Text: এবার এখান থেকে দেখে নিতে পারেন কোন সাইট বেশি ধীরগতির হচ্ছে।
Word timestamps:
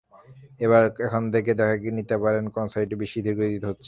এবার 0.59 0.83
এখান 1.05 1.23
থেকে 1.33 1.51
দেখে 1.59 1.89
নিতে 1.97 2.15
পারেন 2.23 2.43
কোন 2.55 2.65
সাইট 2.73 2.91
বেশি 3.01 3.19
ধীরগতির 3.25 3.63
হচ্ছে। 3.63 3.79